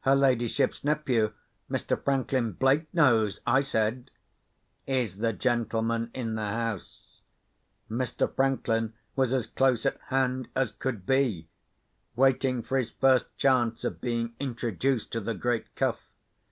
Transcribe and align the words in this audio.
"Her 0.00 0.16
ladyship's 0.16 0.82
nephew, 0.82 1.34
Mr. 1.70 2.02
Franklin 2.04 2.50
Blake, 2.50 2.92
knows," 2.92 3.40
I 3.46 3.60
said. 3.60 4.10
"Is 4.88 5.18
the 5.18 5.32
gentleman 5.32 6.10
in 6.12 6.34
the 6.34 6.48
house?" 6.48 7.20
Mr. 7.88 8.28
Franklin 8.34 8.94
was 9.14 9.32
as 9.32 9.46
close 9.46 9.86
at 9.86 10.00
hand 10.08 10.48
as 10.56 10.72
could 10.72 11.06
be—waiting 11.06 12.64
for 12.64 12.76
his 12.76 12.90
first 12.90 13.28
chance 13.36 13.84
of 13.84 14.00
being 14.00 14.34
introduced 14.40 15.12
to 15.12 15.20
the 15.20 15.34
great 15.34 15.72
Cuff. 15.76 16.00